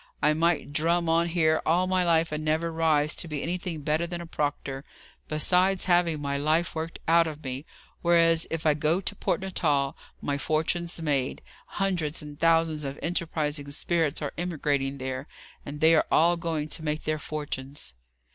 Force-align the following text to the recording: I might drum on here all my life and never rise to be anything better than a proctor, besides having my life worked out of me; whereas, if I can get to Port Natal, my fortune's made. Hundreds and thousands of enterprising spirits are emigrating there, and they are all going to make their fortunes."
I 0.19 0.33
might 0.33 0.73
drum 0.73 1.07
on 1.09 1.27
here 1.27 1.61
all 1.63 1.85
my 1.85 2.03
life 2.03 2.31
and 2.31 2.43
never 2.43 2.71
rise 2.71 3.13
to 3.13 3.27
be 3.27 3.43
anything 3.43 3.81
better 3.81 4.07
than 4.07 4.19
a 4.19 4.25
proctor, 4.25 4.83
besides 5.27 5.85
having 5.85 6.19
my 6.19 6.37
life 6.37 6.73
worked 6.73 6.97
out 7.07 7.27
of 7.27 7.43
me; 7.43 7.67
whereas, 8.01 8.47
if 8.49 8.65
I 8.65 8.73
can 8.73 8.95
get 8.97 9.05
to 9.05 9.15
Port 9.15 9.41
Natal, 9.41 9.95
my 10.19 10.39
fortune's 10.39 10.99
made. 11.03 11.43
Hundreds 11.67 12.23
and 12.23 12.39
thousands 12.39 12.83
of 12.83 12.97
enterprising 13.03 13.69
spirits 13.69 14.23
are 14.23 14.33
emigrating 14.39 14.97
there, 14.97 15.27
and 15.67 15.81
they 15.81 15.93
are 15.93 16.07
all 16.09 16.35
going 16.35 16.67
to 16.69 16.81
make 16.83 17.03
their 17.03 17.19
fortunes." 17.19 17.93